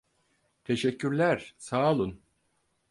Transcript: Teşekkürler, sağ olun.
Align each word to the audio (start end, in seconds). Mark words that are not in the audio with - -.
Teşekkürler, 0.63 1.55
sağ 1.57 1.91
olun. 1.91 2.21